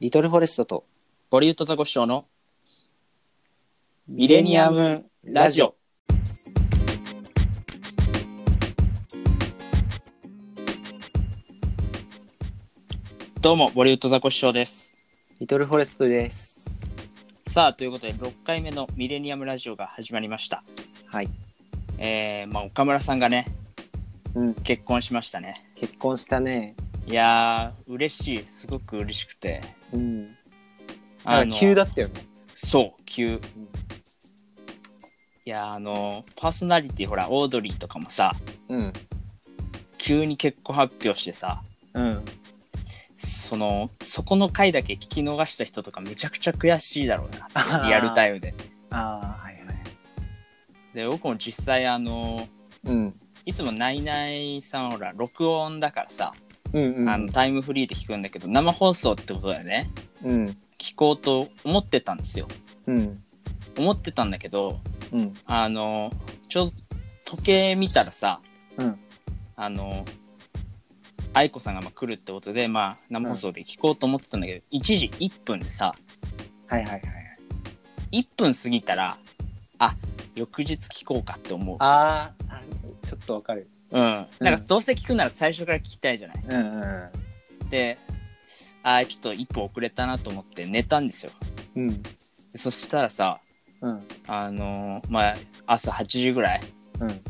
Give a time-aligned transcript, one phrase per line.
[0.00, 0.84] リトルフォレストと
[1.28, 2.24] ボリュートザコシショウの
[4.06, 5.74] ミレニアムラジオ。
[13.40, 14.92] どうも、ボリュートザコシショウです。
[15.40, 16.86] リトルフォレストです。
[17.48, 20.62] さあ、ということで、6回目のミレニアムラジオが始まりました。
[21.08, 21.28] はい。
[21.98, 23.46] えー、まあ、岡村さんがね、
[24.36, 24.54] うん。
[24.54, 25.68] 結婚しましたね。
[25.74, 26.76] 結婚したね。
[27.08, 28.38] いやー、嬉しい。
[28.44, 29.62] すごく嬉しくて。
[29.92, 30.36] うん。
[31.24, 32.14] あなんか急だったよね。
[32.54, 33.40] そう、急。
[35.46, 38.32] いやー、あの、パーソナリティ、ほら、オードリーとかもさ、
[38.68, 38.92] うん。
[39.96, 41.62] 急に結婚発表してさ、
[41.94, 42.24] うん。
[43.24, 47.86] その、そこの回だけ聞き逃した人とかめちゃくちゃ悔しいだろうな。
[47.88, 48.52] リアルタイムで。
[48.90, 49.64] ああ、はいはい。
[50.94, 52.46] で、僕も実際、あの、
[52.84, 53.18] うん。
[53.46, 56.34] いつもナイナイさんほら、録音だからさ、
[56.72, 57.08] うんうん。
[57.08, 59.90] あのタイムフリーで聞くんだけど、生放送ってことだよね。
[60.24, 60.56] うん。
[60.78, 62.48] 聞こうと思ってたんですよ。
[62.86, 63.22] うん。
[63.78, 64.80] 思ってたんだけど、
[65.12, 65.34] うん。
[65.46, 66.12] あの、
[66.48, 66.72] ちょ
[67.24, 68.40] 時計見たらさ、
[68.76, 68.98] うん。
[69.56, 70.04] あの、
[71.34, 75.94] 愛子さんがまあ来るってことで、まあ、生放送で聞こうと思ってたんだけど、1時1分でさ、
[76.66, 77.02] はいはいはい。
[78.22, 79.16] 1分過ぎたら、
[79.78, 79.94] あ、
[80.34, 81.76] 翌日聞こうかって思う。
[81.80, 82.62] あーあ、
[83.06, 83.68] ちょっとわかる。
[83.90, 84.26] うん。
[84.40, 86.44] なんかどうせ聞くなら最初から聞きたいじゃない。
[86.48, 87.10] うんう
[87.64, 87.70] ん。
[87.70, 87.98] で、
[88.82, 91.32] あーちょっと一歩遅れたなと思って寝たんですよ。
[91.76, 92.02] うん。
[92.02, 92.08] で
[92.56, 93.40] そしたらさ、
[93.80, 94.02] うん。
[94.26, 95.34] あのーまあ、
[95.66, 96.60] 朝8時ぐらい、
[97.00, 97.20] うん。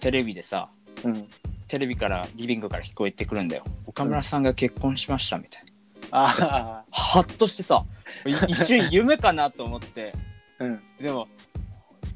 [0.00, 0.68] テレビでさ、
[1.04, 1.28] うん。
[1.68, 3.64] テレビから、リビングから聞こえてくるんだよ。
[3.86, 5.70] 岡村さんが結婚しましたみたいな。
[6.12, 7.84] あはっとしてさ、
[8.26, 10.12] い一瞬夢かなと思って、
[10.58, 10.64] あ。
[10.64, 10.82] うん。
[11.00, 11.28] でも、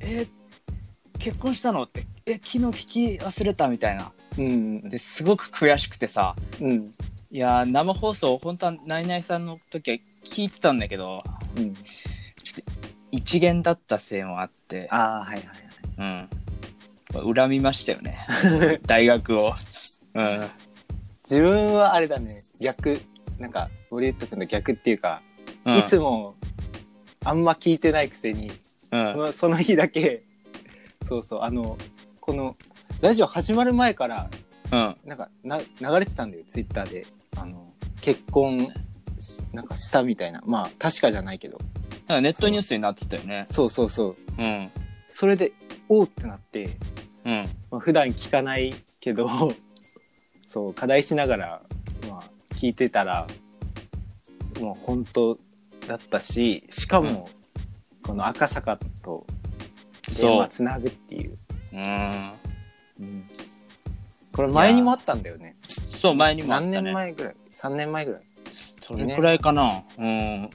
[0.00, 0.43] えー
[1.18, 1.84] 結婚したの？
[1.84, 4.12] って、え、昨日聞き忘れたみたいな。
[4.38, 4.88] うん。
[4.88, 6.92] ですごく悔しくてさ、うん。
[7.30, 11.22] いやー生放送、本当はナイナイさんの時は聞いてたんだけど、
[11.56, 11.74] うん。
[13.10, 15.36] 一元だったせいもあって、ああ、はいはい
[15.98, 16.28] はい。
[17.24, 17.34] うん。
[17.34, 18.27] 恨みましたよね。
[18.86, 19.55] 大学を。
[20.14, 20.50] うん。
[21.30, 23.00] 自分はあれだね逆
[23.39, 25.22] なんかボリュット君の逆っていうか、
[25.64, 26.34] うん、いつも
[27.24, 28.50] あんま聞いてないくせに、
[28.92, 30.22] うん、その その日だけ
[31.04, 31.76] そうそうあの
[32.20, 32.56] この
[33.00, 34.30] ラジオ始まる前から
[34.72, 34.96] うん。
[35.04, 35.66] なんかな流
[36.00, 37.06] れてたんだよツイッターで
[37.36, 38.72] あの結婚
[39.18, 41.58] しなんかしたみたいなまあ確かじゃないけど
[42.06, 43.44] なんかネットニュースになってたよね。
[43.46, 44.70] そうそうそううん。
[45.10, 45.52] それで
[45.88, 46.70] おーってなって、
[47.24, 47.48] うん。
[47.70, 49.28] まあ、普段聞かないけど
[50.48, 51.62] そう課題しながら、
[52.10, 52.22] まあ、
[52.56, 53.26] 聞いてたら
[54.60, 55.38] もう本当
[55.86, 57.28] だったししかも、
[58.02, 59.26] この赤坂と
[60.06, 60.48] 電そう話。
[60.48, 61.38] つなぐっていう、
[61.72, 62.32] うん。
[63.00, 63.28] うん
[64.34, 66.72] これ前にもあったんだよねそう、前にもあったね。
[66.72, 68.22] 何年前ぐらい？3年前ぐらい
[68.82, 69.84] それくらいかな。
[69.96, 70.50] うん。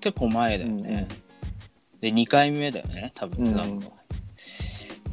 [0.00, 1.06] 結構前だよね。
[2.00, 3.92] で、2回目だよね、多分つなぐのは。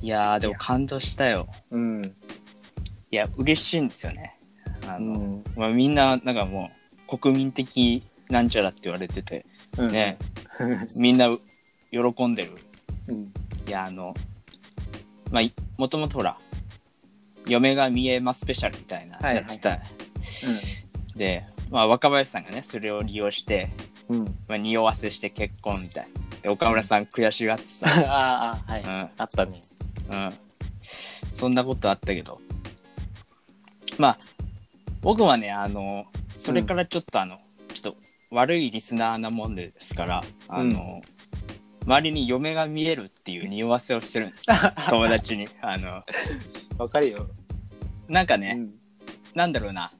[0.01, 1.47] いやー、でも感動したよ。
[1.69, 2.15] うん、
[3.11, 4.39] いや、嬉しいんですよね。
[4.87, 6.71] あうの、んまあ、みんな、なんかも
[7.11, 9.45] う、国民的なんちゃらって言われてて、
[9.77, 10.17] うん、ね、
[10.97, 11.29] みんな
[11.91, 12.51] 喜んでる。
[13.67, 14.13] うんいや、あの、
[15.31, 16.37] まあ、いもともとほら、
[17.47, 19.79] 嫁が見えますスペシャルみたいなはいやってた。
[21.15, 23.69] で、まあ、若林さんがね、それを利用して、
[24.09, 24.19] うん。
[24.19, 26.41] うんまあ、匂わせして結婚みたいな。
[26.41, 29.59] で、岡村さん悔しがってさ、 ああはい、うん、あったね。
[30.11, 30.33] うん。
[31.33, 32.39] そんなことあったけど。
[33.97, 34.17] まあ、
[35.01, 36.05] 僕はね、あの、
[36.37, 37.37] それからちょっとあの、
[37.73, 37.97] ちょっと
[38.31, 41.01] 悪いリスナーなもんでですから、あの、
[41.87, 44.55] 周りに嫁が見えるっていう匂わせをしてるんですよ
[44.89, 45.47] 友達に。
[45.61, 46.03] あの、
[46.77, 47.27] わかるよ、
[48.09, 48.73] なんかね、うん
[49.33, 49.91] なんだろうな。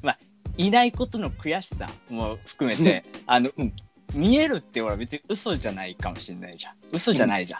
[0.00, 0.18] まあ、
[0.56, 3.72] いないことの悔しさも含めて、あの、うん
[4.14, 6.74] 見えるって俺は別に嘘じゃないかもしれないじゃん。
[6.92, 7.58] 嘘じゃないじゃ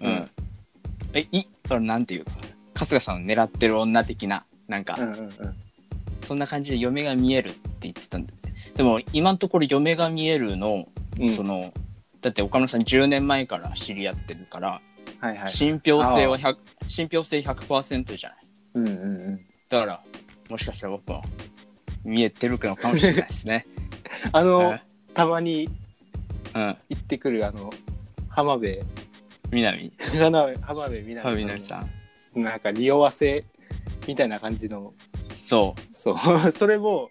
[0.00, 0.04] ん。
[0.04, 0.12] うん。
[0.12, 0.30] うん
[1.12, 2.32] え、い、それなんていうの？
[2.74, 5.32] 春日さんの狙ってる女的な、なんか、うんうんうん
[6.22, 8.34] そんな感じで嫁が見えるって言ってたんで。
[8.74, 10.88] でも、今のところ嫁が見えるの、
[11.18, 11.72] うんその、
[12.20, 14.80] だって岡村さん10年前から知り合ってるから、
[15.20, 15.50] はいはい。
[15.50, 16.56] 信憑性は100、
[16.88, 18.38] 信憑性100%じゃない。
[18.74, 19.40] うんうんうん。
[19.68, 20.02] だから、
[20.48, 21.22] もしかしたら僕も
[22.04, 23.66] 見えてるのかもしれないですね。
[24.32, 24.80] あの、うん。
[25.14, 25.68] たまに
[26.54, 26.76] うん。
[26.88, 27.70] 行ってくるあの
[28.28, 28.80] 浜辺。
[29.50, 31.86] 南、浜辺浜辺美ファ波ミナさ
[32.36, 32.40] ん。
[32.40, 32.44] ん。
[32.44, 33.44] なんか匂わせ
[34.06, 34.92] みたいな感じの。
[35.40, 36.16] そう、そう。
[36.52, 37.10] それも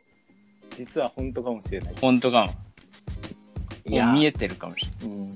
[0.77, 1.95] 実は本当かもしれない。
[1.99, 2.66] 本当かも。
[3.89, 5.27] もう見えてるかもしれうん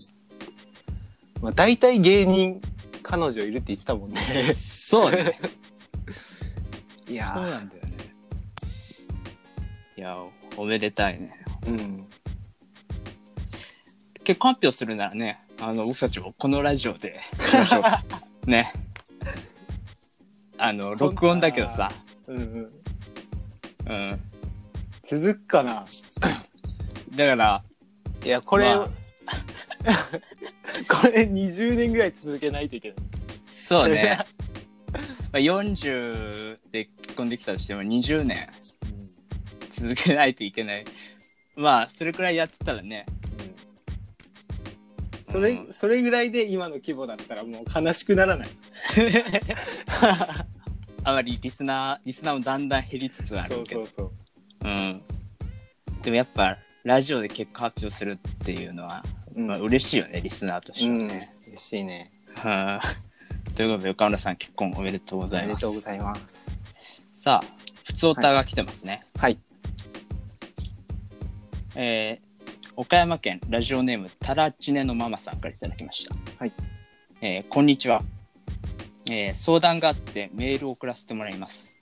[1.42, 2.62] まあ、大体芸人
[3.02, 4.56] 彼女いるって言ってたもんねない。
[4.56, 5.40] そうね。
[7.10, 7.92] いやそうなんだよね。
[9.98, 10.18] いや、
[10.56, 11.34] おめでたいね。
[11.68, 12.08] うん
[14.24, 17.20] 結婚発表するならね、あの、僕たちもこのラジオで。
[18.46, 18.72] ね。
[20.58, 21.92] あの、録音だけどさ。
[22.28, 22.72] うんうん
[23.88, 24.22] うん。
[25.04, 25.84] 続くかな
[27.16, 27.64] だから、
[28.24, 28.90] いやこれ、まあ
[30.90, 32.98] これ20年ぐらい続けないといけない
[33.68, 34.20] そうね。
[35.32, 38.38] まあ40で結婚できたとしても20年
[39.72, 40.86] 続けないといけない。
[41.56, 43.06] まあ、それくらいやってたらね。
[45.30, 48.50] それ、うんそれぐらいで今の規模だったらもう悲しくならない
[51.04, 53.86] あまりリスナー、リスナーもだんだん減りつつあそうるけど。
[53.86, 54.12] そうそう
[54.68, 55.02] うん。
[56.04, 59.04] でもやっぱ、ラジオで結果発表するっていうのは、
[59.36, 61.22] うんまあ、嬉しいよね、リスナーとしてうんはね。
[61.48, 62.96] 嬉しいねはあ
[63.56, 65.74] ということで、岡村さん結婚おめでとうごあざいますりがとう。
[65.76, 66.48] ございます
[67.16, 67.48] さあ、
[67.86, 69.04] 普通オタが来てますね。
[69.18, 69.38] はい
[71.76, 72.32] えー
[72.78, 76.16] 岡山県ラジオネームタラチネのママさんからいただきました。
[76.40, 76.54] はい。
[77.22, 78.02] えーこんにちは、
[79.06, 81.76] えー相談があってメールを送らせてもらいます。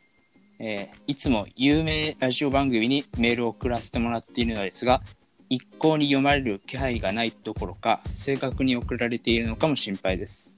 [0.60, 5.02] えーいつも有名ラジオ番組にメールを送らせてもらっているのですが、
[5.50, 10.54] 一向に読まれる気配がないどころか、正確に送られているのかも心配です。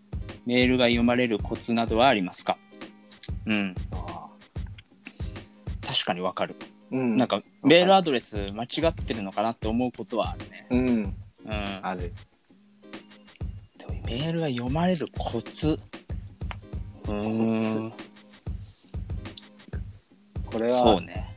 [0.45, 2.57] メールが読まれるコツなどはありますか？
[3.45, 4.27] うん、あ
[5.81, 6.55] 確かにわかる。
[6.91, 10.67] ーうんなんかメールアドレス間違ってるのかなって思うことはあるね。
[10.71, 10.87] うん
[11.45, 11.79] うん。
[11.81, 12.11] ある
[13.77, 15.79] でもメールが読まれるコツ。
[17.05, 17.93] うーん。
[20.51, 20.83] これは。
[20.83, 21.27] そうね。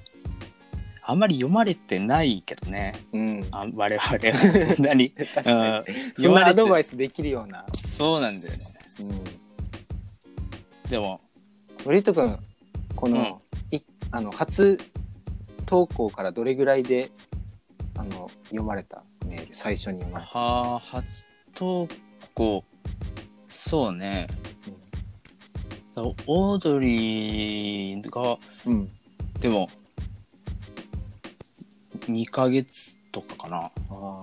[1.07, 2.95] あんまり読まれてないけどね。
[3.13, 3.47] うん。
[3.51, 4.19] あ我々は。
[4.81, 5.11] 何？
[5.13, 5.57] 確かに。
[5.57, 5.85] うん。
[6.15, 8.59] そんなアドバイイスできるような、そうなんだよね。
[10.85, 11.21] うん、でも、
[11.85, 12.39] 森人君
[12.97, 13.81] この、い
[14.13, 14.79] あの初
[15.67, 17.11] 投稿からどれぐらいで
[17.97, 19.03] あの読まれた？
[19.27, 19.55] メール。
[19.55, 21.87] 最初に読まれた、はあ、初投
[22.35, 22.65] 稿、
[23.49, 24.27] そうね。
[26.27, 28.91] オードリーが、うん、
[29.45, 29.69] でも、
[32.07, 33.59] 2ヶ月とかかな。
[33.59, 34.23] ああ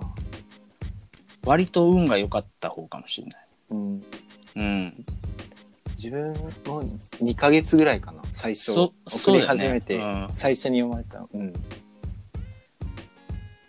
[1.46, 3.46] 割と運が良かった方かもしれない。
[3.70, 4.02] うん
[4.56, 5.04] うん。
[5.96, 11.52] 自分も2ヶ月ぐらいかな最初そ送りそうだよね始めて、うん最初に読まれたうん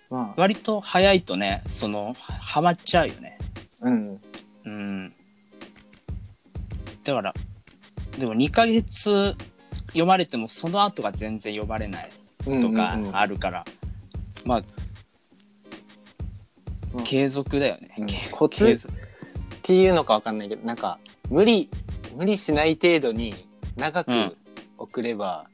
[0.09, 3.37] まあ割と早いとね、その、ははまっちゃうよね。
[3.81, 4.21] うん
[4.65, 5.13] うん。
[7.03, 7.33] だから、
[8.17, 9.35] でも2ヶ月
[9.87, 12.09] 読まれてもその後が全然読まれない
[12.45, 13.07] とかうんうん。
[13.07, 13.65] うんあるから、
[14.45, 14.63] まあ、
[16.93, 17.03] うん。
[17.03, 17.95] 継続だよね。
[17.97, 18.05] うん。
[18.07, 18.77] 継コツっ
[19.61, 20.99] ていうのかわかんないけどなんか
[21.29, 21.69] 無理
[22.15, 23.33] 無理しない程度に
[23.75, 24.29] 長うん。
[24.29, 24.37] く
[24.77, 25.45] 送れば、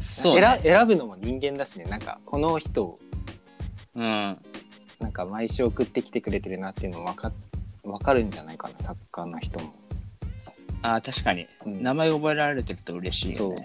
[0.00, 0.60] そう、ね。
[0.62, 1.84] 選選ぶのも人間だしね。
[1.84, 2.98] なんかこの人
[3.94, 4.38] うん。
[5.00, 7.32] なんか毎週送ってきてくれてるなっていうのも分か
[7.84, 9.72] 分かるんじゃないかなサッカーの人も、
[10.82, 11.46] ああ、確かに。
[11.66, 13.56] うん名前覚えられてると嬉しいよね。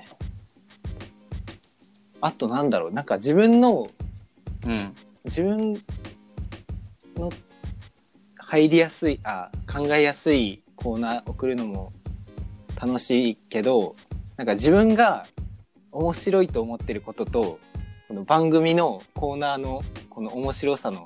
[2.22, 3.90] あとなんだろうなんか自分の
[4.66, 4.96] うん。
[5.26, 5.74] 自分
[7.16, 7.32] の
[8.36, 11.94] 入りやすいあ考えやすいコーナー送るのも
[12.76, 13.96] 楽しいけど
[14.36, 15.26] なんか自分が
[15.92, 17.60] 面白いと思ってることと
[18.10, 21.06] この番組のコーナーのこの面白さの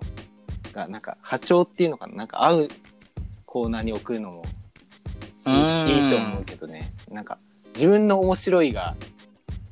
[0.73, 2.67] がなんか波長っていうのかななんか合う
[3.45, 4.43] コーナーに送るのも
[5.49, 7.37] いうんいいいと思うけどねなんか
[7.73, 8.95] 自分の面白いが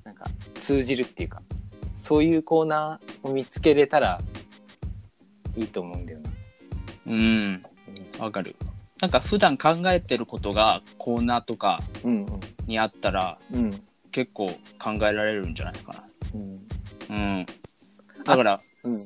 [0.03, 1.41] なんか通じるっていうか
[1.96, 4.22] そういうコーナーを見つけれたら
[5.58, 6.29] いいと思うんだよな。
[7.08, 7.63] うん。
[8.20, 8.55] わかる。
[9.00, 12.25] なんか普段考えてることがコーナーとかうん
[12.67, 14.48] にあったらうんうん結構
[14.79, 16.03] 考えられるんじゃないかな。
[16.36, 16.67] うん
[17.10, 17.46] うん。
[18.24, 18.98] だから、うん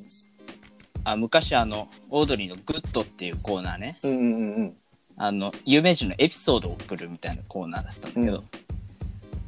[1.02, 4.76] あ昔あの、オードリーのグッドっていうコーナーね、うんうんうん
[5.22, 8.42] あの、有名人のエピソードを送るみたいなコーナーだったんだけど、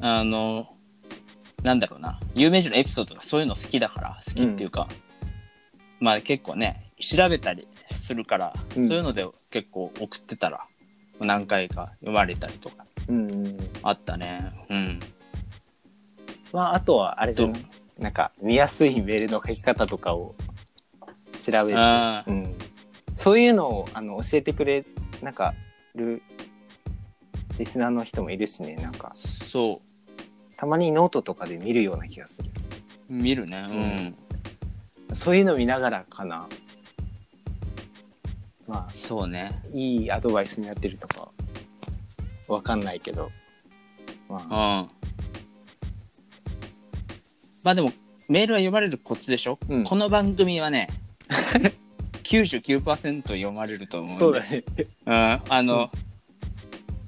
[0.01, 0.69] あの、
[1.63, 4.87] なんだろうな、有名人のエピソードがそういうの好きだから、好きっていうか、
[5.99, 7.67] まあ結構ね、調べたり
[8.07, 8.87] するから、うん。
[8.87, 10.61] そういうので結構送ってたら、
[11.21, 13.31] 何回か読まれたりとかうん。
[13.31, 14.53] うんうんあったね。
[14.69, 15.01] うん。
[16.53, 17.67] まああとはあれじゃない？
[17.99, 20.35] なんか見やすいメールの書き方とかを
[21.33, 22.55] 調べて、あうん、
[23.17, 24.85] そういうのをあの教えてくれ
[25.23, 25.55] なんか
[25.95, 26.23] る
[27.59, 30.57] リスナーの人もいるしねなんかそう。
[30.57, 32.51] たまにノートとかで見るような気がする
[33.09, 34.15] 見るね。
[35.09, 35.15] うん。
[35.15, 36.49] そういうの見ながらかな
[38.67, 39.63] まあそうね。
[39.73, 41.29] いいアドバイスになってるとか
[42.49, 43.31] わかんないけど
[44.29, 44.47] まうん。
[44.51, 44.89] あ
[47.65, 47.93] まあでも、
[48.29, 50.89] メールは読まれるコツでしょ、うんこの番組はね、
[52.33, 54.21] 99%読まれると思うんで。
[54.21, 54.65] そうだね。
[55.07, 55.91] うん、あの、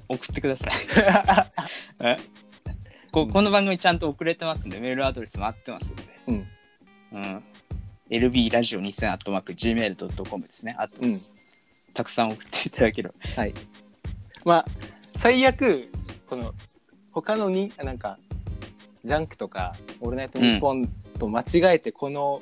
[0.07, 0.71] 送ってください。
[2.05, 2.17] え？
[3.11, 6.03] ここの番組ちゃんと送れてますんで、メールアドレスも合ってますんで。
[6.27, 6.47] うん。
[7.13, 7.43] うん。
[8.09, 10.75] lb ラジオ2000アットマーク gmail.com ですね。
[10.77, 11.17] あと、うん
[11.95, 13.15] たくさん送っていただければ。
[13.37, 13.53] はい。
[14.43, 14.65] まあ、
[15.17, 15.87] 最悪、
[16.27, 16.53] この、
[17.13, 18.19] 他のに、なんか、
[19.05, 22.39] ジャンクとか、オールナイトニッポンと間違えて、この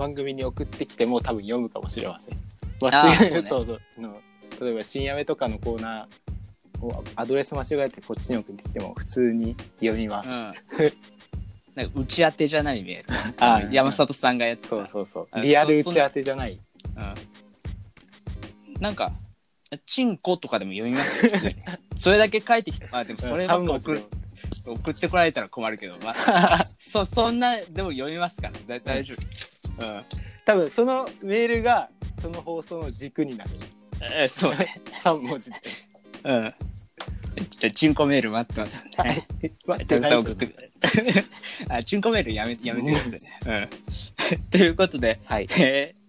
[0.00, 2.36] 番組に送ってきても多分読むかもしれません。
[2.80, 4.18] 間違えそうそうの
[4.58, 10.30] 例えば、深夜目とかのコーナーをアドレス間違えてこっちに送ってきても普通に読みます。
[10.30, 10.54] うん。
[11.76, 13.44] なんか打ち当てじゃないメール。
[13.44, 14.68] あ山里さんがやってた。
[14.68, 15.28] そうそうそう。
[15.32, 16.52] あリアル打ち当てじゃない。
[16.52, 17.00] う
[18.78, 18.80] ん。
[18.80, 19.12] なんか、
[19.84, 21.30] チンコとかでも読みます
[22.00, 22.88] それだけ書いてきた。
[22.96, 24.02] あ、でもそればっか送る
[24.66, 29.22] 送ってこられたら困るけど、まあ、 そそんな、でも読みますから、だ大丈夫。
[29.22, 29.59] うん。
[30.44, 33.50] 多分そのメールがその放送の軸になる。
[34.14, 34.80] えそうね。
[35.02, 35.56] 3文字で。
[36.24, 36.54] うん。
[37.58, 39.26] じゃあ、チンコメール待ってますんでね。
[39.66, 40.54] 待ったてないくさん送ってく
[41.68, 43.68] あ、チンコメールやめやめてくださいね。
[44.30, 44.40] うん。
[44.50, 45.46] ということで、はい。
[45.50, 46.00] えー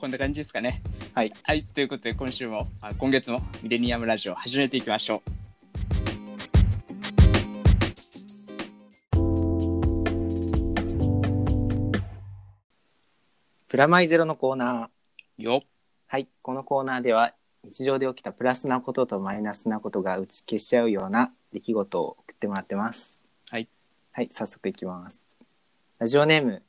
[0.00, 0.80] こんな感じですかね。
[1.14, 1.32] はい。
[1.42, 5.22] はい、ということで、今週も、あ今月もミレニアムラジオ始めていきましょ
[13.70, 15.38] プラマイゼロのコーナー。
[15.38, 15.42] う。
[15.44, 15.68] よっ。
[16.08, 16.26] はい。
[16.42, 23.24] このコーナーでは、日常で起きたプラスなこととマイナスなことが打ち消しちゃうような出来事を送ってもらってます。
[23.48, 23.68] はい。
[24.12, 25.20] はい、早速いきます。
[26.00, 26.64] ラジオネーム、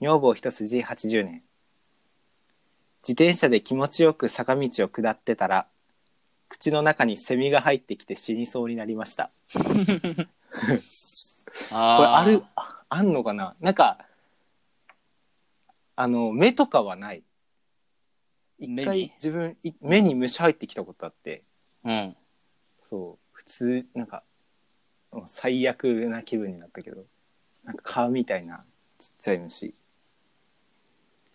[0.00, 1.42] 女房一筋80年。
[3.02, 5.66] 自転車で気持ちよく坂道を下ってたら、
[6.50, 9.30] 口の中にセミが入ってきて死にそうになりました。
[11.72, 12.42] あこれある
[12.90, 13.56] あんのかな？
[13.60, 13.96] なんか
[15.96, 17.22] あの目とかはない。
[18.58, 19.12] 一回目に。
[19.16, 21.44] 自分い目に虫入ってきたことあって。
[21.84, 22.16] うん。
[22.82, 23.28] そう。
[23.32, 24.22] 普通なんか
[25.12, 27.04] もう最悪な気分になったけど。
[27.64, 28.64] なんか蚊みたいな
[28.98, 29.74] ちっちゃい虫。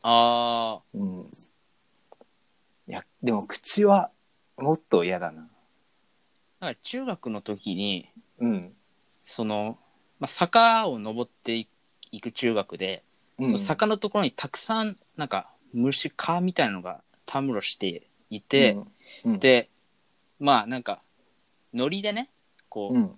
[0.02, 1.30] あうん。
[2.88, 4.12] いやでも口は
[4.58, 5.48] もっと嫌だな。
[6.60, 6.66] あ。
[6.66, 8.74] なんか中学の時に、うん、
[9.24, 9.78] その、
[10.20, 11.68] まあ、坂を登ってい
[12.12, 13.04] いく中学で、
[13.40, 18.78] うん、坂のところにたくさん、なんか、虫、蚊みたいなのがたむろしていて、
[19.24, 19.70] うん、うん、で、
[20.40, 21.02] まあなんか、
[21.74, 22.30] ノリでね、
[22.70, 23.12] こう、うん。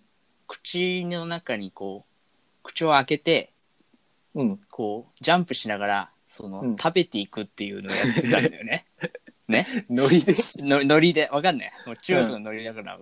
[0.47, 3.53] 口の中にこう、口を開けて、
[4.35, 4.59] うん。
[4.69, 6.75] こう、ジャンプしながら、その、うん。
[6.75, 8.85] 食べていくっていうのをやってたんだよね。
[9.47, 9.67] ね？
[9.89, 10.33] ノリで。
[10.65, 11.69] のノリで、わかんない。
[11.85, 12.99] もう中学のノリだから。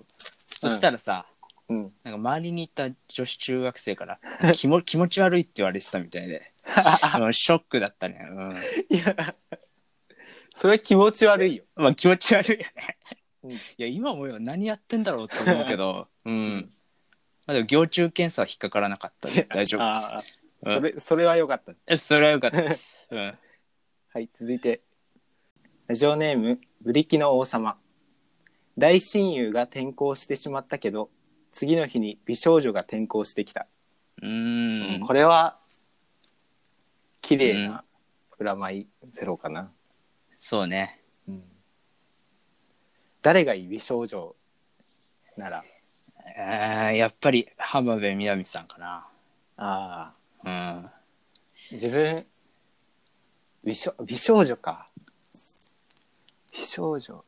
[0.48, 1.26] そしたらさ、
[1.70, 1.94] うん。
[2.04, 4.20] なんか周りにいた女子中学生から、
[4.54, 6.52] 気も気持ち悪いって言われてたみたいで、
[7.20, 8.28] うんショックだったね。
[8.30, 8.56] うん。
[8.90, 9.36] いや
[10.54, 12.98] それ気持ち悪いよまあ気持ち悪いよね。
[13.44, 16.72] うんいや、今思えば何やってんだろうって思うけど、 うん。
[17.48, 20.24] まあでも、行中検査は引っかからなかったんで大丈夫ああ
[20.62, 23.08] うんそれそれは良かったえ、それはよかったです。
[23.12, 23.38] うん。
[24.10, 24.82] はい、続いて。
[25.88, 27.80] ラジオネーム、ブリキの王様。
[28.78, 31.10] 大親友が転校してしまったけど、
[31.52, 33.68] 次の日に美少女が転校してきた。
[34.22, 35.00] うーん。
[35.00, 35.60] これは、
[37.29, 37.83] 綺麗な
[38.39, 39.71] プラマイゼロかな。
[40.36, 41.00] そうね。
[41.27, 41.43] うん
[43.21, 44.36] 誰がいい美少女
[45.38, 45.63] なら。
[46.36, 49.07] えー、やっぱり浜辺美波さんかな。
[49.57, 50.89] ああ、うん。
[51.71, 52.25] 自分、
[53.63, 54.89] 美少美少女か。
[56.51, 57.24] 美少女。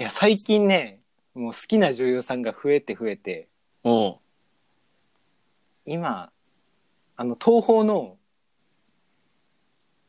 [0.00, 1.00] いや、最近ね、
[1.32, 3.48] もう好きな女優さんが増えて増えて、
[3.84, 4.18] おう。
[5.86, 6.30] 今
[7.16, 8.23] あの東宝の、うん。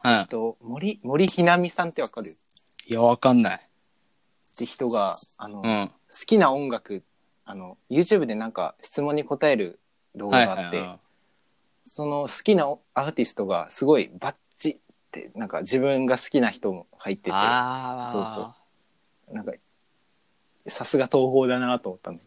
[0.06, 2.32] えっと、森森ひなみさんってわかる？
[2.32, 2.34] っ
[2.88, 3.70] いや、わかんない。
[4.58, 5.92] て人があの、うん。
[6.10, 7.04] 好きな音楽
[7.44, 9.80] あの YouTube でなんか質問に答える
[10.16, 11.06] 動はい画があって。
[11.88, 14.78] その好きなアーティストがすごいバッチっ
[15.12, 18.12] てなんか自分が好きな人も入っててああ。
[18.12, 18.54] そうそ
[19.32, 19.52] うなんか
[20.68, 22.24] さすが東宝だなと思ったんで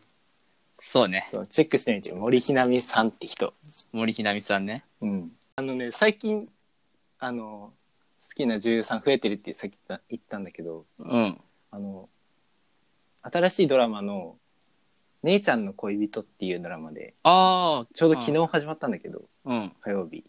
[0.78, 1.28] そうね。
[1.32, 3.52] そうチェックしてみて森ひなみさんって人
[3.92, 4.84] 森ひなみさんね。
[5.00, 6.48] うん、あのね最近
[7.18, 7.72] あの
[8.26, 11.40] 好きな女優さん増えてるってさっき言ったんだけどうん。
[11.70, 12.08] あの
[13.22, 14.38] 新しいドラマの
[15.22, 17.94] 「姉ちゃんの恋人」っていうドラマでああ。
[17.94, 19.72] ちょうど昨日始まったんだけどうん。
[19.80, 20.24] 火曜日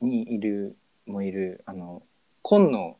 [0.00, 0.76] にいる
[1.06, 2.02] もいるあの
[2.42, 2.96] 今野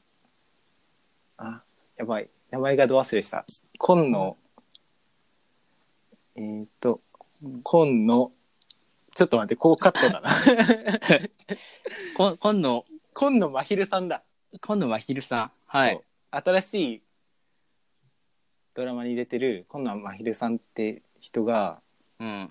[1.38, 1.62] あ
[1.96, 3.44] やばい名前がど忘れした
[3.78, 4.36] 今野、
[6.36, 7.00] えっ、と
[7.62, 8.32] 今野
[9.20, 10.30] ちょっと待ってこうカットだな。
[12.16, 14.22] こ今野、今野真昼さんだ。
[14.62, 15.52] 今野真昼さん。
[15.66, 16.00] はい。
[16.30, 17.02] 新しい
[18.72, 21.82] ドラマに出てる今野真昼さんって人が
[22.18, 22.50] うん。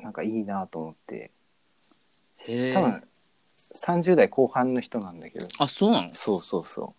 [0.00, 1.30] なんかいいなと思って。
[2.40, 2.74] へえ。
[2.74, 3.08] 多分
[3.56, 5.48] 30代後半の人なんだけど。
[5.60, 6.14] あ、そうなの？
[6.14, 6.94] そうそうそ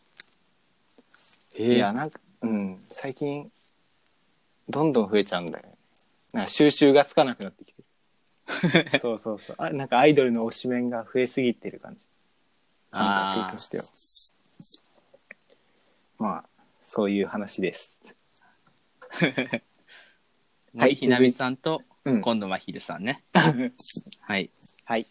[1.55, 1.61] う。
[1.61, 2.83] へいやなんかうん。
[2.87, 3.51] 最近
[4.69, 5.75] どんどん増えちゃうんだよね。
[6.31, 7.77] なんか収集がつかなくなってきて。
[7.77, 7.82] る
[8.99, 9.55] そうそうそう。
[9.59, 12.05] あなんかアイドルの推しメンが増えすぎてる感じ。
[12.91, 13.83] 感あ覚としては。
[16.19, 16.45] まあ
[16.81, 17.99] そういう話です。
[19.09, 19.61] あ。
[20.73, 23.23] 森ひなみさんとうん今野真昼さんね。
[24.19, 24.49] はい。
[24.83, 25.07] はい。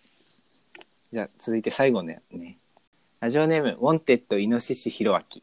[1.11, 2.23] じゃあ続いて最後ね。
[2.31, 2.59] ね
[3.21, 5.43] ラジオネームウォンテッドイノシシヒロアキ。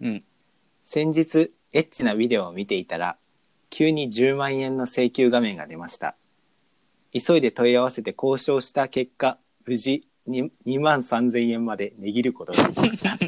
[0.00, 0.24] うん。
[0.84, 3.16] 先日エッチなビデオを見ていたら
[3.70, 6.16] 急に10万円の請求画面が出ました
[7.12, 13.18] 急いで問い合わせて交渉した結果無事に2万3000円まで値切ることができました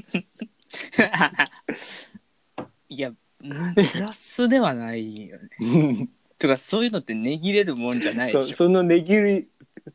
[2.88, 6.08] いや、うんプラスではないよね。
[6.38, 8.44] とか、そういうのって値切れるもんじゃないでしょ。
[8.44, 9.48] そその値切る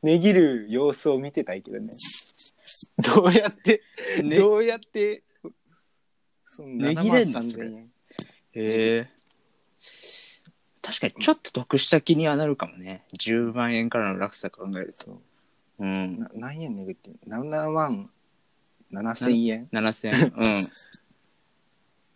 [0.04, 1.92] 値切る様子を見てたいけどね
[2.98, 3.82] どうやって、
[4.24, 5.24] ねどうやって
[6.46, 7.90] その値7万切れんのそれ3000円へ
[8.54, 9.10] え。
[10.88, 13.04] 確かにちょっと得した気にはなるかもね。
[13.20, 15.04] 10万円からの落差考えると。
[15.04, 15.18] そう
[15.80, 16.18] うん。
[16.18, 18.10] な何円値切ってんの7万
[18.94, 20.34] 7000円？7000円。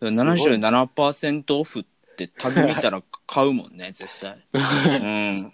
[0.00, 0.16] うん。
[0.18, 1.84] 77%オフっ
[2.16, 4.42] てタグ見たら買うもんね、 絶対。
[4.54, 4.58] う
[5.38, 5.52] ん。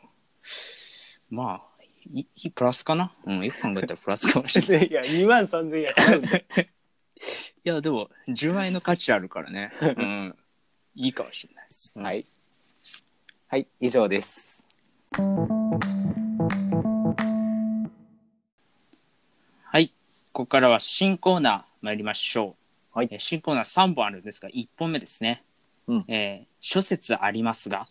[1.29, 1.83] まあ、
[2.15, 3.13] いいプラスかな？
[3.25, 4.87] うん、よく考えたらプラスかもしれない。
[4.89, 6.69] いや2万3000円
[7.65, 9.73] いや、でも、10万円の価値あるからね。
[9.83, 10.37] うん。
[10.95, 11.67] いいかもしれない。
[11.97, 12.25] うんはい。
[13.49, 14.67] はい、以上です。
[19.65, 19.93] はい。
[20.33, 22.57] ここからは新コーナー参りましょ
[22.95, 22.99] う。
[22.99, 25.45] はいえー新コーナー3本あるんですが、1本目ですね。
[25.87, 27.87] うんえー諸説ありますが、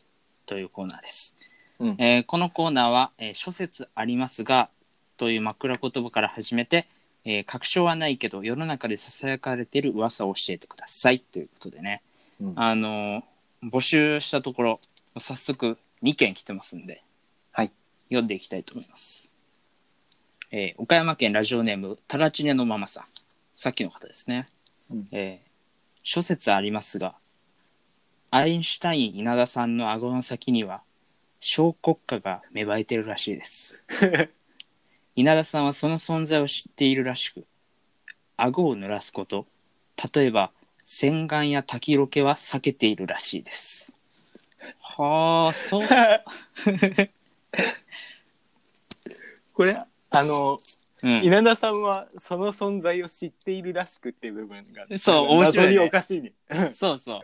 [0.46, 1.34] というコーナーです。
[1.80, 4.70] うんえーこのコーナーは、えー諸説ありますが、
[5.18, 6.88] という枕言葉から始めて、
[7.26, 11.20] えー確証はないけど、世の中で囁かれている噂を教えてください。
[11.20, 12.04] ということでね。
[12.40, 13.24] うんあのー
[13.64, 14.80] 募集したところ、
[15.20, 17.04] 早速2件来てますんで、
[17.52, 17.72] はい。
[18.10, 19.34] 読んでいきたいと思います。
[20.52, 23.04] えー岡山県ラジオネーム、タラチネのママさん。
[23.56, 24.48] さっきの方ですね。
[24.92, 25.48] うんえー
[26.10, 27.16] 諸説ありますが、
[28.32, 30.82] アインシュタイン稲田さんの顎の先には、
[31.42, 33.84] 小国家が芽生えてるらしいです。
[35.18, 37.46] 稲田さんはその存在を知っているらしく、
[38.38, 39.48] 顎を濡らすこと、
[40.14, 40.54] 例えば
[40.86, 43.97] 洗顔や滝ロケは避けているらしいです。
[44.80, 45.88] はあ、そう。
[49.54, 50.58] これ、あの、
[51.04, 56.34] うん、稲田さんはその存在を知っているらしくっていう部分が、そう面白いね謎におかしいね。
[56.74, 57.22] そうそう。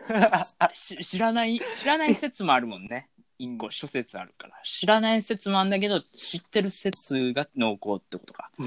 [0.76, 3.10] し知らない、知らない説もあるもんね。
[3.40, 4.54] 一個諸説あるから。
[4.64, 8.52] 知らない説もあるんだけど、知ってる説が濃厚ってことか。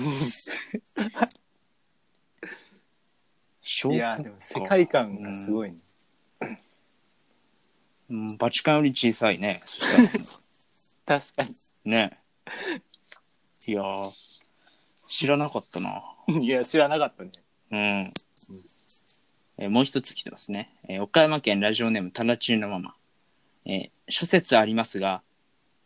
[3.63, 5.79] 小いや、でも世界観がすごいね。
[8.11, 9.63] うんバチカンより小さいね。
[9.67, 10.17] そし
[11.05, 11.49] た確から
[11.91, 12.11] ね。
[13.67, 14.13] いやー、
[15.09, 16.03] 知らなかったな。
[16.29, 16.47] に。
[16.47, 17.31] いや、知らなかったね。
[17.71, 18.13] うん。
[19.59, 20.75] えーもう一つ来てますね。
[20.89, 22.95] えー岡山県ラジオネームタラチューのママ。
[23.65, 25.23] えー諸説ありますが、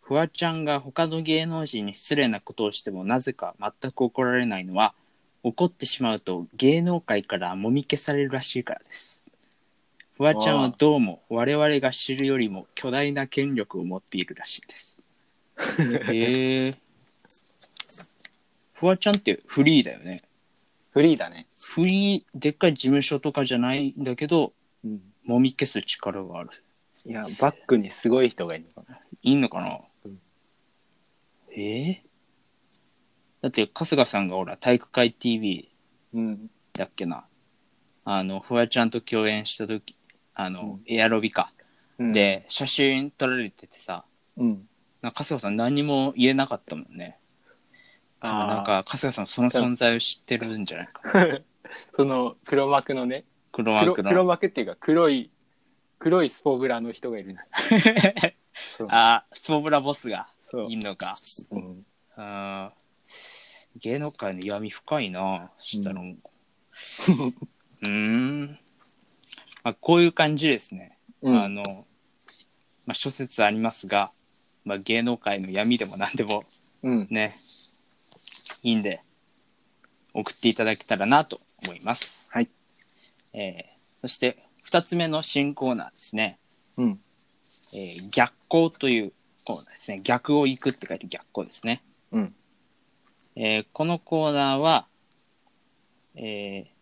[0.02, 4.94] フワちゃんが他の芸能人に失礼なことをしてもなぜか全く怒られないのは、
[5.42, 9.19] 怒ってしまうと芸能界からもみ消されるらしいからです。
[10.20, 15.02] フワちゃんはどうも我々が知るよりも巨大な権力を持っているらしいです。
[16.12, 16.74] へえ。
[18.74, 20.22] フワちゃんってフリーだよね。
[20.90, 21.46] フリーだね。
[21.58, 24.52] フリー、でっかい事務所とかじゃないんだけど、
[24.84, 25.00] うん。
[25.24, 26.50] もみ消す力がある。
[27.06, 29.00] いや、バックにすごい人がいるのかな。
[29.22, 30.20] いんのかな、うん
[31.52, 32.02] ええ
[33.40, 35.70] だって、春日さんがほら、体育会 TV
[36.12, 36.50] うん。
[36.74, 37.24] だっけな。
[38.04, 39.96] あの、フワちゃんと共演した時、
[40.44, 41.52] あの、うんエアロビか。
[41.98, 44.04] うん、で、写真撮られててさ、
[44.36, 44.68] うん。
[45.02, 47.18] なんか春日さん何も言えなかったもんね。
[48.20, 51.02] 多分なんか、春日さんその存在を知ってるんじゃないか
[51.94, 54.10] その黒幕のね、黒黒幕の。
[54.10, 55.30] 黒幕っていうか黒い、
[55.98, 58.88] 黒いスポブラの人がいるんじゃ。
[58.88, 60.28] あ、スポブラボスが
[60.68, 61.14] いんのか。
[61.50, 61.86] うん。
[62.16, 62.80] あー
[63.76, 66.14] 芸能界の闇深いなしたらもう。
[66.14, 66.16] う
[67.86, 68.58] ーん。
[69.62, 70.98] まあ、こういう感じですね。
[71.22, 71.62] うんあの、
[72.86, 74.10] まあ、諸説ありますが、
[74.64, 76.44] まあ、芸能界の闇でも何でも
[76.82, 77.08] うん。
[77.10, 77.36] ね、
[78.62, 79.02] いいんで、
[80.14, 82.26] 送っていただけたらなと思います。
[82.30, 82.48] はい。
[83.32, 86.38] えーそして、二つ目の新コーナーですね。
[86.78, 87.00] うん。
[87.74, 89.12] えー逆光という
[89.44, 90.00] コーナーですね。
[90.02, 91.82] 逆を行くって書いて逆光ですね。
[92.12, 92.34] うん。
[93.36, 94.86] えーこのコーナーは、
[96.14, 96.80] えー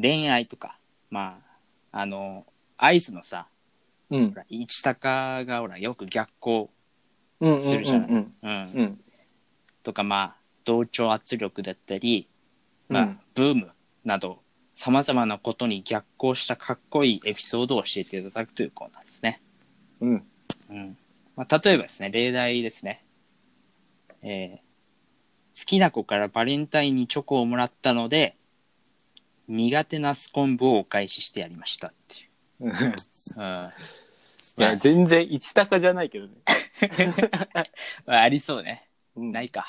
[0.00, 0.78] 恋愛とか、
[1.10, 1.51] まあ、
[1.92, 3.46] あの、合図のさ、
[4.10, 4.36] うんほ。
[4.36, 6.68] ら、市高がほら、よく逆光、
[7.40, 7.62] うん。
[7.62, 7.70] うん。
[7.70, 8.34] するじゃないうん。
[8.42, 9.00] うん、うん。
[9.82, 12.28] とか、まあ、同調圧力だったり、
[12.88, 13.70] まあ、うんブーム
[14.04, 14.42] など、
[14.74, 19.40] 様々なことに逆行したかっこいいエピソードを教えていただくというコーナーですね。
[20.00, 20.26] うん。
[20.70, 20.96] うん。
[21.36, 23.04] まあ、例えばですね、例題ですね。
[24.22, 24.72] えー
[25.58, 28.36] 好きな子からバレンタインにチョコをもらったので、
[29.52, 32.64] 苦手なスコンブをお返ししてやりましたっていう。
[32.64, 32.70] うん。
[32.70, 33.72] うん。
[34.58, 36.32] いや、全然、一高じゃないけどね。
[38.06, 38.88] ま あありそうね。
[39.14, 39.66] うんないか。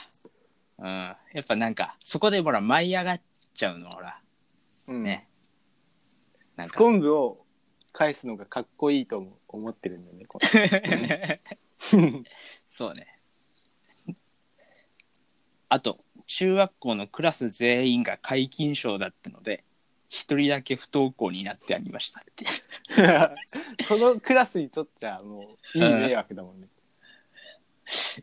[0.77, 0.87] うん。
[0.87, 3.21] やっぱなんか、そこでほら、舞い上がっ
[3.53, 4.21] ちゃうの、ほら、
[4.87, 5.27] うんね。
[6.55, 7.45] なんスかコンブを
[7.91, 10.25] 返すのがかっこいいと思思ってるんだよね。
[10.25, 11.41] これ
[12.65, 13.19] そうね。
[15.67, 19.65] あと、中学校のクラス全員が皆勤賞だったので、
[20.13, 22.45] 一人だけ不登校になってありましたって。
[23.83, 26.67] そのクラスにとっちゃもういい迷惑だもんね。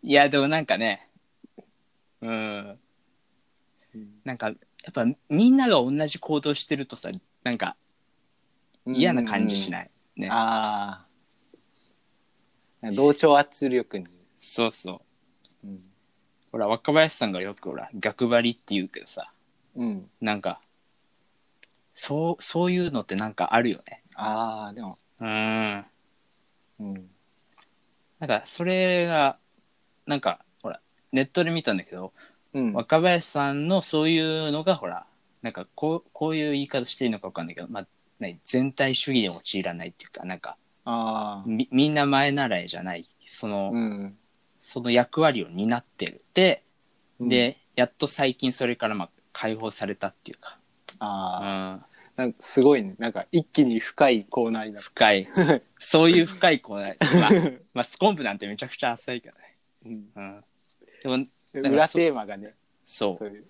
[0.01, 1.09] いや、でもなんかね、
[2.21, 2.79] うん。
[3.93, 4.55] うんなんか、や
[4.91, 7.11] っぱみんなが同じ行動してるとさ、
[7.43, 7.77] なんか
[8.87, 9.91] 嫌な感じしない？
[10.15, 10.29] ね。
[10.31, 11.07] あ
[12.83, 12.93] あ。
[12.93, 14.07] 同調圧力に。
[14.41, 15.03] そうそ
[15.65, 15.67] う。
[15.67, 15.83] うん。
[16.53, 19.33] ほら、若林さんがよくほら、逆張りって言うけどさ、
[19.75, 20.61] うん、なんか、
[21.95, 24.03] そう、そういうのってなんかあるよね。
[24.15, 25.85] ああ、でも、うん。
[26.81, 27.11] うん。
[28.19, 29.39] なんか、それが、
[30.07, 30.81] なんか、ほら、
[31.13, 32.13] ネットで見たんだけど、
[32.53, 32.73] うん。
[32.73, 35.07] 若林さんのそういうのが、ほら、
[35.43, 37.87] なんか、こう、こういう言い方していいのかわかんないけど、まあ、
[38.19, 41.49] ね、全体主義で陥らないっていうか、なんか、ああ。
[41.49, 44.19] み、みんな前習いじゃない、その、うん。
[44.61, 46.23] その役割を担ってる。
[46.35, 46.65] で、
[47.19, 50.60] うん、で、やっと最近それから、まあ、解放されたっていうか、う
[51.01, 51.81] あ
[52.17, 52.23] あ。
[52.23, 52.95] ん、なんかすごいね。
[52.99, 54.87] なんか一気に深いコーナーになる。
[54.87, 55.29] 深い、
[55.81, 56.95] そういう深い子だ、まあ、
[57.75, 59.57] まあ、スコンプなんてめちゃくちゃ浅いからね。
[59.85, 60.45] うん、うん。
[61.03, 63.15] でも、ら裏テーマがね、そう。
[63.15, 63.47] そういう。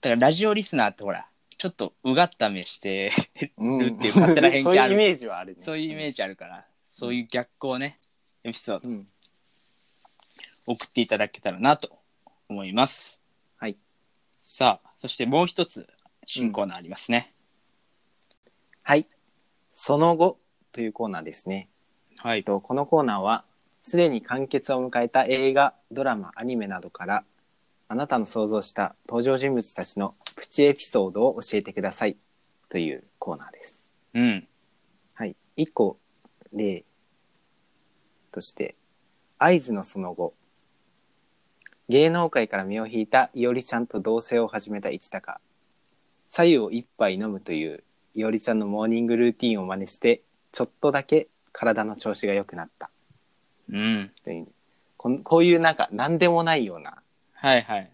[0.00, 3.10] だからラジオリスナーってほら、ちょっとうがった目して
[3.58, 5.62] うんるっていう勝手な偏見あるそういうイメージはあるね。
[5.62, 7.94] そういうイメージあるから、そういう逆光ね、
[8.44, 9.08] エピソードうん。
[10.66, 11.98] 送っていただけたらなと
[12.48, 13.22] 思います。
[13.56, 13.76] はい。
[14.42, 15.88] さあ、そしてもう一つ
[16.30, 17.32] 新コーナーありますね。
[18.82, 19.08] はい。
[19.72, 20.38] その後
[20.72, 21.70] というコーナーですね。
[22.18, 22.38] はい。
[22.38, 23.46] えっと、このコーナーは、
[23.80, 27.24] すでに完結を迎えた映画、ドラマ、アニメなどから、
[27.88, 32.18] あなたの想像した登場人物たちのプチエピソードを教えてください
[32.68, 33.90] というコーナーです。
[34.12, 34.46] うん。
[35.14, 35.34] はい。
[35.56, 35.98] 一個
[36.52, 36.84] 例
[38.32, 38.76] として、
[39.38, 40.34] 合図のその後。
[41.88, 45.40] 芸能界から身を引いたいおりちゃんと同棲を始めた市高。
[46.28, 47.82] 左右を一杯飲むという
[48.14, 52.90] いおりちゃんのモーニングルーティンを真似して、ちょっとだけ体の調子が良くなった。
[53.70, 54.10] うん。
[54.24, 54.48] という
[54.96, 56.98] こんこういうなんか何でもないような、
[57.34, 57.90] はいはい。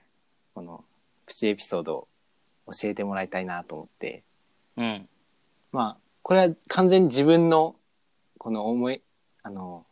[0.55, 0.85] この
[1.27, 2.09] プチエピソードを
[2.73, 4.23] 教えてもらいたいなと思って、
[4.77, 5.09] うん。
[5.73, 7.77] まあ、これは完全に自分の、
[8.39, 9.03] この思い、
[9.43, 9.85] あの、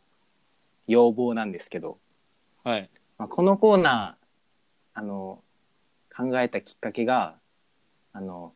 [0.87, 1.97] 要望なんですけど、
[2.63, 2.89] はい。
[3.17, 5.41] まあ、このコーナー、あの、
[6.15, 7.35] 考えたきっかけが、
[8.13, 8.53] あの、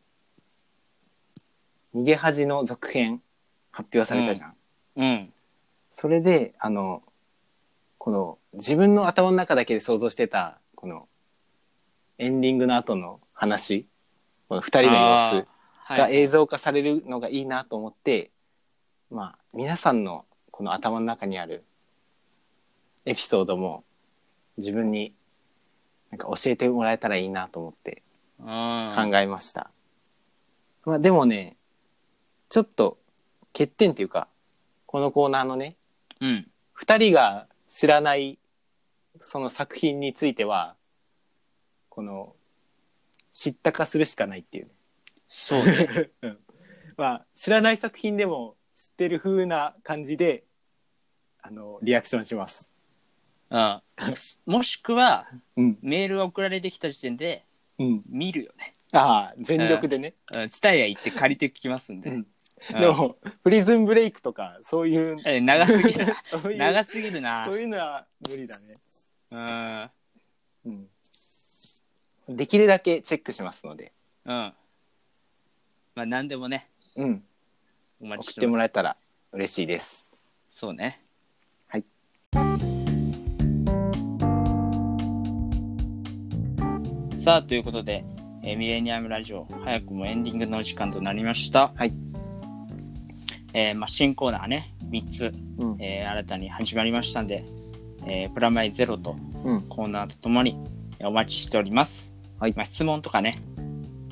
[1.94, 3.22] 逃げ恥の続編
[3.70, 4.54] 発表されたじゃん。
[4.96, 5.32] うん。
[5.92, 7.02] それで、あの、
[7.98, 11.08] この自分の頭の中だけで想像してた、この
[12.18, 13.86] エンディングの後の話、
[14.48, 18.30] この二人の様子子が映像化されるのがいいなと思って、
[19.10, 21.64] まあ、皆さんのこの頭の中にある
[23.06, 23.84] エピソードも
[24.58, 25.14] 自分に
[26.10, 28.07] なんか教えてもらえたらいいなと思ってうん。
[28.38, 29.70] 考えました。
[30.84, 31.56] まあでもね、
[32.48, 32.98] ちょっと
[33.52, 34.28] 欠点っていうか、
[34.86, 35.76] このコーナーのね、
[36.20, 36.48] うん。
[36.72, 38.38] 二人が知らない
[39.20, 40.76] その作品については、
[41.88, 42.34] この、
[43.32, 44.70] 知ったかするしかないっていうね。
[45.28, 46.10] そうね。
[46.22, 46.38] うん
[46.96, 50.44] まあ、知らない作品でも知ってる風な感じで、
[51.40, 52.74] あの、リアクションします。
[53.50, 53.82] うん。
[54.46, 55.78] もしくは、うん。
[55.80, 57.44] メールが送られてきた時点で
[57.78, 58.02] うん。
[58.08, 58.74] 見るよね。
[58.92, 60.14] ああ、全力でね。
[60.32, 60.48] うん。
[60.48, 62.10] ツタヤ行って借りてきますんで。
[62.10, 62.26] うんうん
[62.80, 66.14] でも、プリズンブレイクとか、そういう、え長すぎるな。
[66.24, 67.46] そういう、長すぎるな。
[67.46, 68.74] そういうのは無理だね。
[70.64, 70.88] うん。
[72.26, 73.92] うん、できるだけチェックしますので、
[74.24, 74.32] うん。
[74.32, 74.54] ま
[76.02, 77.24] あ、何でもね、うん、
[78.00, 78.52] お待ち送ってしてます。
[78.52, 78.96] もらえたら
[79.32, 80.16] 嬉しいです。
[80.50, 81.04] そうね。
[81.68, 81.84] はい。
[87.28, 88.06] さあ、ということで、
[88.42, 91.72] えーミレニアムラジオ、早くもエンディングのお時間となりました。
[91.74, 91.92] はい。
[93.52, 97.44] えーまあ、新コーナーね、3つ、うん、えー新たに始まりましたんで、
[98.06, 99.14] えープラマイゼロと
[99.44, 100.56] うん、コーナーとともに
[101.00, 102.14] えーお待ちしております。
[102.40, 103.36] はいまあ、質問とかね、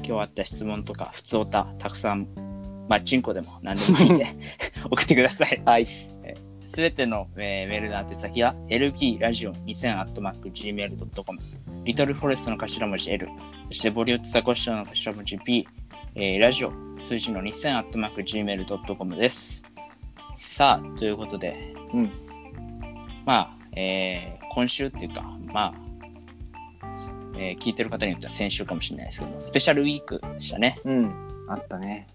[0.04, 2.28] 今日あった質問とか、普通おた、たくさん、
[2.86, 4.26] まあ、チンコでも何でもいいんで、
[4.92, 5.62] 送ってください。
[5.64, 5.88] はい。
[6.66, 11.40] すべての、えーメールの宛先は lpradio2000-gmail.com
[11.86, 13.28] リトルフォレストの頭文字 L
[13.68, 15.68] そしてボリュートザコシショウの頭文字 B、
[16.16, 19.62] えーラジオ数字の 2000-gmail.com です。
[20.36, 22.10] さあということでうん、
[23.24, 25.74] まあ、えー今週っていうかまあ、
[27.38, 30.80] えー聞いてる方によっては先週かもしれないですけどスペシャルウィークでしたね。
[30.84, 32.08] うん、あったね。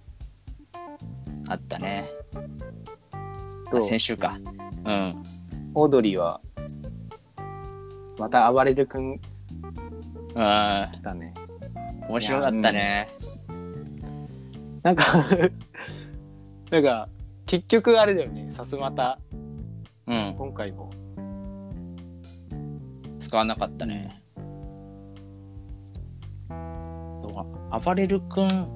[1.47, 2.09] あったね。
[3.87, 4.37] 先週か。
[4.83, 5.23] うん。
[5.73, 6.41] オードリーは、
[8.17, 9.17] また暴れる君
[10.35, 11.33] あ来たね。
[12.07, 13.07] 面白かったね
[14.83, 15.03] なんか、
[16.71, 17.09] なんか、
[17.45, 19.19] 結局あれだよね、さすまた、
[20.07, 20.89] うん今回も。
[23.19, 24.21] 使わなかったね。
[27.83, 28.67] 暴れる君、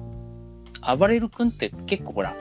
[0.98, 2.34] 暴れる君って結構ほら、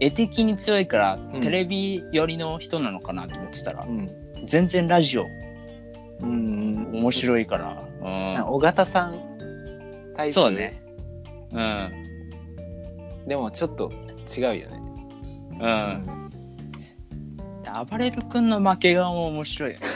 [0.00, 4.10] 絵的に強いから、うんテレビ寄りの人なのかなと思ってたら、うん。
[4.46, 5.26] 全然ラジオ
[6.20, 6.90] うん。
[6.92, 7.12] 面い。
[7.12, 10.82] 白いから、尾形さんうん、タイプそうね。
[11.52, 13.26] うん。
[13.26, 13.92] でもちょっと
[14.36, 14.80] 違うよね。
[15.60, 16.16] うん。
[17.88, 19.86] 暴れる君の負け顔も面白いよね。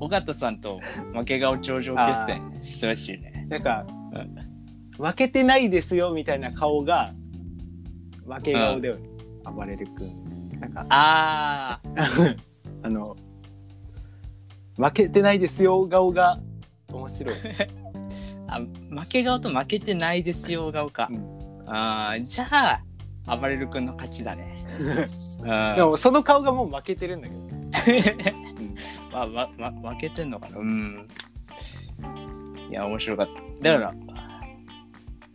[0.00, 0.80] 尾形さんと
[1.14, 3.46] 負け顔頂上決戦してほしいね。
[3.48, 3.86] なんか、
[4.98, 7.12] 負けてないですよみたいな顔が
[8.26, 8.94] 負け顔で
[9.44, 10.60] 暴れる君。
[10.60, 11.80] なんか、あ
[12.82, 13.04] あの、
[14.80, 16.40] 負けてないですよ顔が
[16.92, 17.34] 面白い。
[17.34, 17.66] ー
[18.48, 18.60] あ、
[19.02, 21.08] 負け顔と負けてないですよ顔か。
[21.10, 21.40] うん
[21.72, 22.80] あーじゃ
[23.26, 24.66] あ、暴れる君の勝ちだね。
[24.74, 27.40] うんでもその顔がもう負けてるんだけど。
[29.12, 31.08] まあ、ま、ま、負けてんのかなうん。
[32.70, 33.28] いや、面白かっ
[33.62, 33.72] た。
[33.72, 33.94] だから、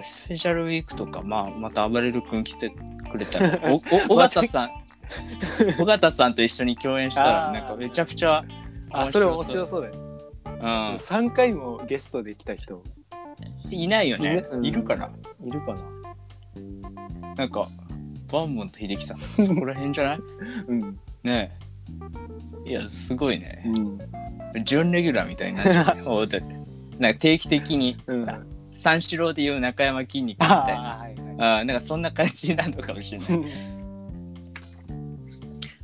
[0.01, 3.73] スペシャルウィークとか、まあ、また暴れる君来てくれたら、
[4.10, 4.71] 尾形さん、
[5.81, 8.43] 尾形さんと一緒に共演したら、なんかめちゃくちゃ、
[8.91, 9.93] あ、それ面白そうだよ。
[10.45, 12.84] う3回もゲストで来た人ん。
[13.71, 14.28] いないよね。
[14.30, 15.10] いねうんいるから。
[15.43, 17.36] いるかな？
[17.36, 17.67] なんか、
[18.32, 20.19] バンモンと秀樹さん、そこら辺じゃない？
[20.67, 20.82] うん。
[21.24, 21.52] ね
[22.65, 22.69] え。
[22.69, 23.63] いや、すごいね。
[23.65, 24.63] うん。
[24.63, 26.39] 準レギュラーみたいになっ ちゃうね大手
[26.98, 28.26] なんか定期的に、うん。
[28.78, 30.93] 三四郎でいう中山筋肉みたいな。
[30.93, 33.28] あーはいはいあーなんかそんな感じになるのかもしれない。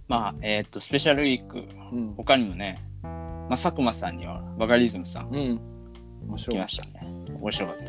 [0.08, 2.14] まあ、えっ、と、スペシャルウィーク、うん。
[2.16, 2.82] 他にもね、
[3.52, 5.60] まあ、佐久間さんにはバカリズムさんうん。
[6.26, 6.68] 面来白かっ。
[6.70, 7.02] たたね。
[7.38, 7.84] 面白かった。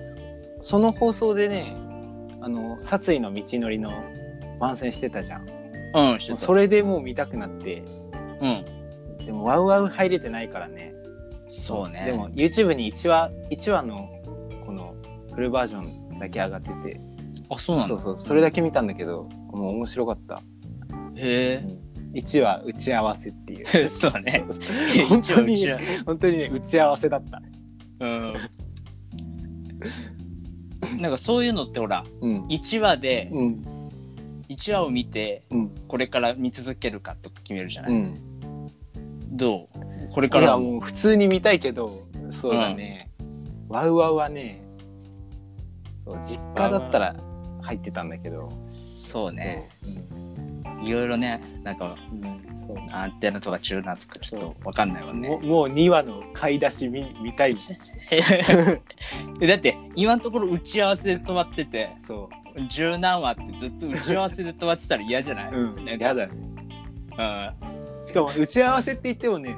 [0.61, 1.63] その放送でね、
[2.41, 3.93] あの、殺意の道のりの
[4.59, 5.47] 番宣してたじゃん。
[5.95, 6.37] うん、してた。
[6.37, 7.85] それでもう見たくなって、
[8.41, 9.25] うん。
[9.25, 10.95] でもワウワウ入れてないからね。
[11.49, 12.07] そうね。
[12.07, 14.11] でも YouTube に1話、一話の
[14.67, 14.97] この
[15.33, 17.01] フルバージョンだけ上がってて、
[17.49, 17.89] あ、そうなんだ。
[17.89, 20.43] そうそう、それだけ見たんだけど、もう面白かった。
[21.15, 21.65] へ
[22.13, 23.67] 1話打ち合わせっていう。
[23.75, 23.89] え。
[23.91, 24.45] そうね。
[25.09, 25.67] 本当に
[26.05, 27.43] 本当にね、打ち合わせだった。
[28.01, 28.35] うん。
[31.01, 32.47] なんかそういうのってほら、うん。
[32.47, 33.65] 1話で、うん。
[34.49, 35.71] 1話を見て、うん。
[35.89, 38.19] これから見続けるかとか決めるじゃない、うん。
[39.31, 40.13] どう？
[40.13, 43.09] これかいや、らももう普通に見たいけど、そうだね。
[43.69, 44.63] ワウワウはね、
[46.05, 47.17] そう実家だったら
[47.63, 48.51] 入ってたんだけど、
[49.11, 50.22] そうねそう。
[50.85, 52.25] いろいろねなんかうん。
[52.25, 57.51] うんそうアンテナとかチューナーとかちょっとわかんないもんねもうもう2話の買い出し見見たい
[59.49, 62.29] だって今のところ打ち合わせで止まっててそ
[62.69, 65.57] 十何話ってずっと打ち合わせで止まってたら嫌じゃない、う。
[65.57, 65.77] うん。
[65.77, 66.33] なんかやだね。
[67.19, 67.53] うん
[68.05, 69.57] しかも打ち合わせって言ってもね、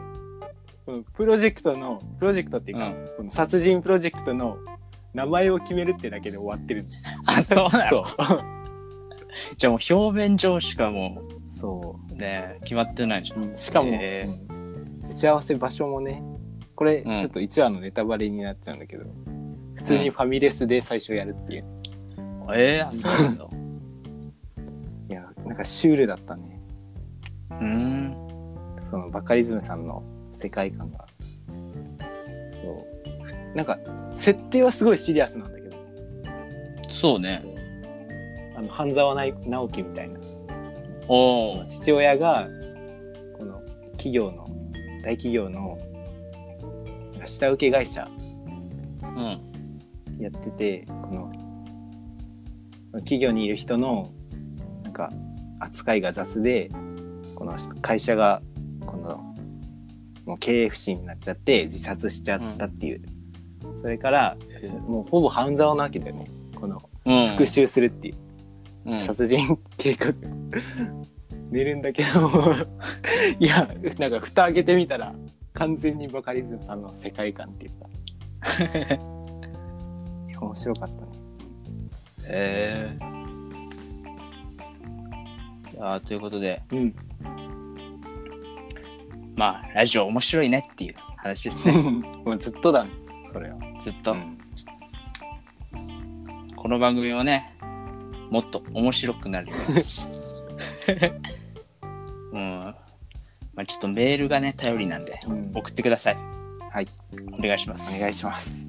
[0.85, 4.59] このプロジェクトの、プロジェクトっていうか、うんこの殺人プロジェクトの
[5.15, 7.21] 名前を決めるってだけで終わってるんです。
[7.27, 8.64] あそうなの？
[9.57, 13.57] じゃあもう表面上しかもそうね決まってないじゃんう。
[13.57, 16.23] しかも、へうん打ち合わせ場所もね、
[16.75, 19.05] これちうんょっと1話のネタバレになっちゃうんだけど、
[19.75, 21.65] 普通にファミレスで最初やるっていう。
[22.55, 23.45] えー、あそうなんだ
[25.11, 26.61] いや、なんかシュールだったね。
[27.51, 28.17] うーん
[28.81, 31.07] そのバカリズムさんの世界観が。
[33.55, 33.79] なんか
[34.17, 35.77] 設定はすごいシリアスなんだけど
[36.91, 37.41] そうね。
[38.57, 40.21] あの半沢な直樹みたいな
[41.09, 41.65] おお。
[41.65, 42.49] 父親が
[43.39, 43.61] この
[43.93, 44.49] 企業の
[45.03, 45.79] 大企業の
[47.25, 48.09] 下請け会社
[49.03, 49.41] うん。
[50.19, 51.33] やっててこの
[53.01, 54.13] 企業にいる人の
[54.85, 55.11] なんか
[55.61, 56.71] 扱いが雑で
[57.35, 58.41] この会社が
[58.87, 59.35] この
[60.25, 63.03] もう経営不振になっちゃって自殺しちゃったっていう、
[63.83, 64.37] それから
[64.87, 67.37] もうほぼ半沢なわけだよねこのうん。
[67.37, 68.15] 復讐するっていう、
[68.87, 69.01] うん。
[69.01, 70.13] 殺人計画。
[71.51, 72.31] 寝るんだけど。
[73.39, 73.69] いや
[73.99, 75.15] なんか蓋開けてみたら
[75.53, 77.89] 完全にバカリズムさんの世界観っていうか。
[80.41, 81.13] 面白かったね。
[82.27, 82.99] え。
[83.01, 86.95] えーということで、うん。
[89.37, 92.03] まあ、ラジオ面白いねっていう話ですね。
[92.25, 92.91] もうずっとだね
[93.25, 94.39] それは、ずっと、うん。
[96.55, 97.54] この番組をね、
[98.35, 99.77] もっと面白くなるように。
[102.33, 102.75] うん。
[103.55, 106.17] まあ、ちょっとメールがね、頼りなんで、うん送ってください。
[106.69, 106.89] はい
[107.33, 107.97] お願いします。
[107.97, 108.69] お願いします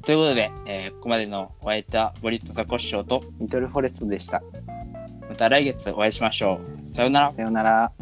[0.00, 4.42] ということで、えーここまでのお相手はボリットザコシショウと、リトルフォレストでした
[5.28, 6.88] また来月お会いしましょう。
[6.88, 7.32] さようなら。
[7.32, 7.92] さようなら